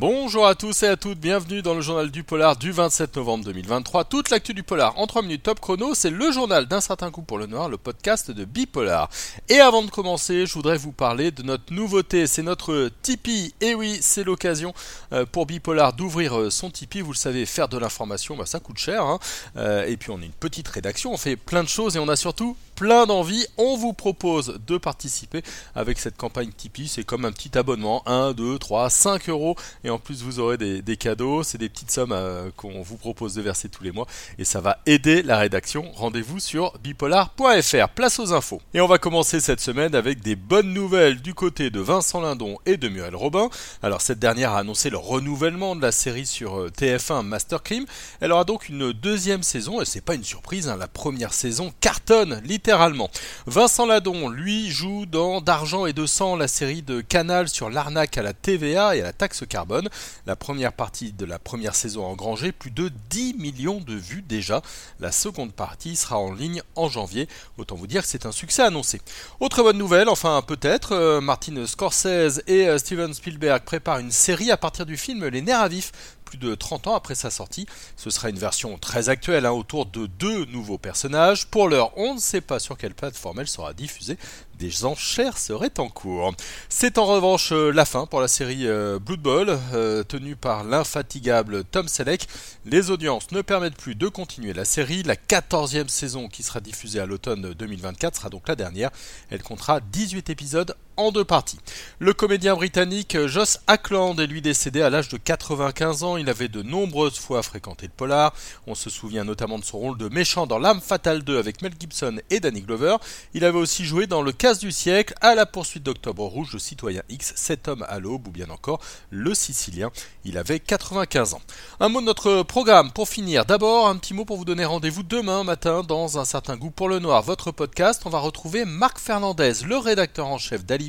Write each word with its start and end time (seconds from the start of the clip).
Bonjour 0.00 0.46
à 0.46 0.54
tous 0.54 0.82
et 0.82 0.86
à 0.86 0.96
toutes, 0.96 1.18
bienvenue 1.18 1.60
dans 1.60 1.74
le 1.74 1.82
journal 1.82 2.10
du 2.10 2.24
polar 2.24 2.56
du 2.56 2.72
27 2.72 3.16
novembre 3.16 3.44
2023. 3.44 4.04
Toute 4.04 4.30
l'actu 4.30 4.54
du 4.54 4.62
polar 4.62 4.98
en 4.98 5.06
3 5.06 5.20
minutes 5.20 5.42
top 5.42 5.60
chrono, 5.60 5.94
c'est 5.94 6.08
le 6.08 6.32
journal 6.32 6.64
d'un 6.64 6.80
certain 6.80 7.10
coup 7.10 7.20
pour 7.20 7.36
le 7.36 7.44
noir, 7.44 7.68
le 7.68 7.76
podcast 7.76 8.30
de 8.30 8.46
Bipolar. 8.46 9.10
Et 9.50 9.60
avant 9.60 9.82
de 9.82 9.90
commencer, 9.90 10.46
je 10.46 10.54
voudrais 10.54 10.78
vous 10.78 10.92
parler 10.92 11.32
de 11.32 11.42
notre 11.42 11.70
nouveauté, 11.70 12.26
c'est 12.26 12.42
notre 12.42 12.90
Tipeee. 13.02 13.52
Et 13.60 13.74
oui, 13.74 13.98
c'est 14.00 14.24
l'occasion 14.24 14.72
euh, 15.12 15.26
pour 15.26 15.44
Bipolar 15.44 15.92
d'ouvrir 15.92 16.38
euh, 16.38 16.48
son 16.48 16.70
Tipeee. 16.70 17.02
Vous 17.02 17.12
le 17.12 17.18
savez, 17.18 17.44
faire 17.44 17.68
de 17.68 17.76
l'information, 17.76 18.38
bah, 18.38 18.46
ça 18.46 18.58
coûte 18.58 18.78
cher. 18.78 19.04
Hein. 19.04 19.18
Euh, 19.58 19.84
et 19.84 19.98
puis 19.98 20.10
on 20.12 20.22
est 20.22 20.24
une 20.24 20.32
petite 20.32 20.68
rédaction, 20.68 21.12
on 21.12 21.18
fait 21.18 21.36
plein 21.36 21.62
de 21.62 21.68
choses 21.68 21.96
et 21.96 21.98
on 21.98 22.08
a 22.08 22.16
surtout 22.16 22.56
plein 22.74 23.04
d'envie. 23.04 23.46
On 23.58 23.76
vous 23.76 23.92
propose 23.92 24.58
de 24.66 24.78
participer 24.78 25.42
avec 25.74 25.98
cette 25.98 26.16
campagne 26.16 26.52
Tipeee. 26.56 26.88
C'est 26.88 27.04
comme 27.04 27.26
un 27.26 27.32
petit 27.32 27.58
abonnement, 27.58 28.02
1, 28.06 28.32
2, 28.32 28.58
3, 28.58 28.88
5 28.88 29.28
euros. 29.28 29.56
En 29.90 29.98
plus, 29.98 30.22
vous 30.22 30.40
aurez 30.40 30.56
des, 30.56 30.96
cadeaux. 30.96 31.42
C'est 31.42 31.58
des 31.58 31.68
petites 31.68 31.90
sommes 31.90 32.12
euh, 32.12 32.50
qu'on 32.56 32.82
vous 32.82 32.96
propose 32.96 33.34
de 33.34 33.42
verser 33.42 33.68
tous 33.68 33.82
les 33.82 33.92
mois. 33.92 34.06
Et 34.38 34.44
ça 34.44 34.60
va 34.60 34.78
aider 34.86 35.22
la 35.22 35.38
rédaction. 35.38 35.90
Rendez-vous 35.92 36.40
sur 36.40 36.76
bipolar.fr. 36.78 37.88
Place 37.94 38.18
aux 38.18 38.32
infos. 38.32 38.60
Et 38.74 38.80
on 38.80 38.86
va 38.86 38.98
commencer 38.98 39.40
cette 39.40 39.60
semaine 39.60 39.94
avec 39.94 40.20
des 40.20 40.36
bonnes 40.36 40.72
nouvelles 40.72 41.20
du 41.20 41.34
côté 41.34 41.70
de 41.70 41.80
Vincent 41.80 42.20
Lindon 42.20 42.58
et 42.66 42.76
de 42.76 42.88
Muriel 42.88 43.16
Robin. 43.16 43.48
Alors, 43.82 44.00
cette 44.00 44.18
dernière 44.18 44.52
a 44.52 44.58
annoncé 44.58 44.90
le 44.90 44.98
renouvellement 44.98 45.76
de 45.76 45.82
la 45.82 45.92
série 45.92 46.26
sur 46.26 46.60
euh, 46.60 46.70
TF1 46.70 47.22
Master 47.22 47.62
Crime. 47.62 47.86
Elle 48.20 48.32
aura 48.32 48.44
donc 48.44 48.68
une 48.68 48.92
deuxième 48.92 49.42
saison. 49.42 49.80
Et 49.80 49.84
c'est 49.84 50.00
pas 50.00 50.14
une 50.14 50.24
surprise. 50.24 50.68
Hein. 50.68 50.76
la 50.76 50.88
première 50.88 51.32
saison 51.32 51.72
cartonne 51.80 52.40
littéralement 52.44 53.10
Vincent 53.46 53.86
Ladon, 53.86 54.28
lui, 54.28 54.70
joue 54.70 55.06
dans 55.06 55.40
D'argent 55.40 55.86
et 55.86 55.92
de 55.92 56.06
sang, 56.06 56.36
la 56.36 56.48
série 56.48 56.82
de 56.82 57.00
Canal 57.00 57.48
sur 57.48 57.70
l'arnaque 57.70 58.18
à 58.18 58.22
la 58.22 58.32
TVA 58.32 58.96
et 58.96 59.00
à 59.00 59.04
la 59.04 59.12
taxe 59.12 59.44
carbone. 59.48 59.79
La 60.26 60.36
première 60.36 60.72
partie 60.72 61.12
de 61.12 61.24
la 61.24 61.38
première 61.38 61.74
saison 61.74 62.12
a 62.12 62.52
plus 62.52 62.70
de 62.70 62.90
10 63.10 63.34
millions 63.34 63.80
de 63.80 63.94
vues 63.94 64.22
déjà. 64.22 64.62
La 64.98 65.12
seconde 65.12 65.52
partie 65.52 65.96
sera 65.96 66.18
en 66.18 66.32
ligne 66.32 66.62
en 66.76 66.88
janvier. 66.88 67.28
Autant 67.58 67.76
vous 67.76 67.86
dire 67.86 68.02
que 68.02 68.08
c'est 68.08 68.26
un 68.26 68.32
succès 68.32 68.62
annoncé. 68.62 69.00
Autre 69.40 69.62
bonne 69.62 69.78
nouvelle, 69.78 70.08
enfin 70.08 70.42
peut-être, 70.46 70.92
euh, 70.92 71.20
Martin 71.20 71.66
Scorsese 71.66 72.42
et 72.46 72.68
euh, 72.68 72.78
Steven 72.78 73.12
Spielberg 73.14 73.64
préparent 73.64 73.98
une 73.98 74.10
série 74.10 74.50
à 74.50 74.56
partir 74.56 74.86
du 74.86 74.96
film 74.96 75.26
Les 75.26 75.42
Nerfs 75.42 75.60
à 75.60 75.68
vif 75.68 75.92
plus 76.30 76.38
de 76.38 76.54
30 76.54 76.86
ans 76.86 76.94
après 76.94 77.16
sa 77.16 77.30
sortie. 77.30 77.66
Ce 77.96 78.08
sera 78.08 78.30
une 78.30 78.38
version 78.38 78.78
très 78.78 79.08
actuelle 79.08 79.46
hein, 79.46 79.50
autour 79.50 79.86
de 79.86 80.06
deux 80.06 80.44
nouveaux 80.46 80.78
personnages. 80.78 81.46
Pour 81.46 81.68
l'heure, 81.68 81.92
on 81.98 82.14
ne 82.14 82.20
sait 82.20 82.40
pas 82.40 82.60
sur 82.60 82.78
quelle 82.78 82.94
plateforme 82.94 83.40
elle 83.40 83.48
sera 83.48 83.74
diffusée. 83.74 84.16
Des 84.60 84.84
enchères 84.84 85.38
seraient 85.38 85.80
en 85.80 85.88
cours. 85.88 86.34
C'est 86.68 86.98
en 86.98 87.06
revanche 87.06 87.50
euh, 87.50 87.70
la 87.70 87.86
fin 87.86 88.04
pour 88.04 88.20
la 88.20 88.28
série 88.28 88.66
euh, 88.66 88.98
Blood 88.98 89.20
Bowl, 89.20 89.58
euh, 89.72 90.02
tenue 90.02 90.36
par 90.36 90.64
l'infatigable 90.64 91.64
Tom 91.64 91.88
Selleck. 91.88 92.28
Les 92.66 92.90
audiences 92.90 93.30
ne 93.32 93.40
permettent 93.40 93.78
plus 93.78 93.94
de 93.94 94.06
continuer 94.08 94.52
la 94.52 94.66
série. 94.66 95.02
La 95.02 95.16
14e 95.16 95.88
saison 95.88 96.28
qui 96.28 96.42
sera 96.42 96.60
diffusée 96.60 97.00
à 97.00 97.06
l'automne 97.06 97.54
2024 97.54 98.16
sera 98.16 98.28
donc 98.28 98.48
la 98.48 98.54
dernière. 98.54 98.90
Elle 99.30 99.42
comptera 99.42 99.80
18 99.80 100.28
épisodes 100.28 100.76
en 101.00 101.12
deux 101.12 101.24
parties. 101.24 101.58
Le 101.98 102.12
comédien 102.12 102.54
britannique 102.54 103.16
Joss 103.26 103.60
Ackland 103.66 104.20
est 104.20 104.26
lui 104.26 104.42
décédé 104.42 104.82
à 104.82 104.90
l'âge 104.90 105.08
de 105.08 105.16
95 105.16 106.02
ans. 106.02 106.16
Il 106.18 106.28
avait 106.28 106.48
de 106.48 106.62
nombreuses 106.62 107.18
fois 107.18 107.42
fréquenté 107.42 107.86
le 107.86 107.92
polar. 107.96 108.34
On 108.66 108.74
se 108.74 108.90
souvient 108.90 109.24
notamment 109.24 109.58
de 109.58 109.64
son 109.64 109.78
rôle 109.78 109.96
de 109.96 110.10
méchant 110.10 110.46
dans 110.46 110.58
L'âme 110.58 110.82
fatale 110.82 111.22
2 111.22 111.38
avec 111.38 111.62
Mel 111.62 111.72
Gibson 111.80 112.20
et 112.28 112.40
Danny 112.40 112.60
Glover. 112.60 112.96
Il 113.32 113.46
avait 113.46 113.58
aussi 113.58 113.86
joué 113.86 114.06
dans 114.06 114.20
Le 114.20 114.32
du 114.58 114.72
siècle, 114.72 115.14
À 115.20 115.34
la 115.34 115.46
poursuite 115.46 115.82
d'Octobre 115.82 116.24
Rouge, 116.26 116.50
Le 116.52 116.58
citoyen 116.58 117.02
X, 117.08 117.32
Cet 117.36 117.68
homme 117.68 117.86
à 117.88 117.98
l'aube 117.98 118.28
ou 118.28 118.30
bien 118.30 118.50
encore 118.50 118.80
Le 119.10 119.34
Sicilien. 119.34 119.90
Il 120.24 120.36
avait 120.36 120.60
95 120.60 121.34
ans. 121.34 121.40
Un 121.78 121.88
mot 121.88 122.00
de 122.00 122.06
notre 122.06 122.42
programme 122.42 122.92
pour 122.92 123.08
finir. 123.08 123.46
D'abord, 123.46 123.88
un 123.88 123.96
petit 123.96 124.12
mot 124.12 124.24
pour 124.24 124.36
vous 124.36 124.44
donner 124.44 124.64
rendez-vous 124.64 125.02
demain 125.02 125.44
matin 125.44 125.82
dans 125.82 126.18
Un 126.18 126.24
certain 126.24 126.56
goût 126.56 126.70
pour 126.70 126.88
le 126.88 126.98
noir, 126.98 127.22
votre 127.22 127.52
podcast. 127.52 128.02
On 128.04 128.10
va 128.10 128.18
retrouver 128.18 128.64
Marc 128.64 128.98
Fernandez, 128.98 129.52
le 129.64 129.78
rédacteur 129.78 130.26
en 130.26 130.36
chef 130.36 130.64
d'Ali 130.64 130.80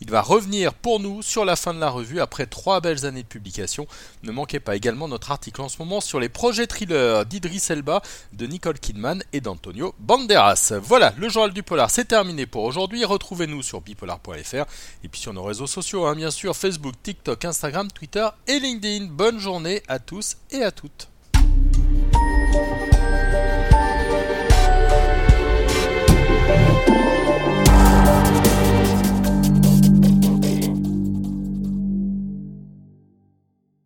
il 0.00 0.10
va 0.10 0.20
revenir 0.20 0.74
pour 0.74 1.00
nous 1.00 1.22
sur 1.22 1.44
la 1.44 1.56
fin 1.56 1.72
de 1.72 1.78
la 1.78 1.90
revue 1.90 2.20
après 2.20 2.46
trois 2.46 2.80
belles 2.80 3.06
années 3.06 3.22
de 3.22 3.28
publication. 3.28 3.86
Ne 4.22 4.32
manquez 4.32 4.60
pas 4.60 4.76
également 4.76 5.08
notre 5.08 5.30
article 5.30 5.60
en 5.60 5.68
ce 5.68 5.78
moment 5.78 6.00
sur 6.00 6.20
les 6.20 6.28
projets 6.28 6.66
thrillers 6.66 7.24
d'Idris 7.24 7.62
Elba, 7.70 8.02
de 8.32 8.46
Nicole 8.46 8.78
Kidman 8.78 9.22
et 9.32 9.40
d'Antonio 9.40 9.94
Banderas. 9.98 10.72
Voilà, 10.82 11.14
le 11.16 11.28
journal 11.28 11.52
du 11.52 11.62
polar, 11.62 11.90
c'est 11.90 12.06
terminé 12.06 12.46
pour 12.46 12.64
Retrouvez-nous 13.04 13.62
sur 13.62 13.80
bipolar.fr 13.80 14.64
et 15.04 15.08
puis 15.08 15.20
sur 15.20 15.32
nos 15.32 15.44
réseaux 15.44 15.66
sociaux, 15.66 16.06
hein, 16.06 16.14
bien 16.14 16.30
sûr, 16.30 16.56
Facebook, 16.56 16.94
TikTok, 17.02 17.44
Instagram, 17.44 17.90
Twitter 17.90 18.28
et 18.46 18.58
LinkedIn. 18.58 19.06
Bonne 19.06 19.38
journée 19.38 19.82
à 19.88 19.98
tous 19.98 20.36
et 20.50 20.62
à 20.62 20.70
toutes. 20.70 21.08